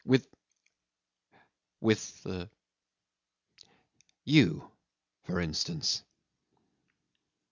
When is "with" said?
0.05-0.27, 1.79-2.25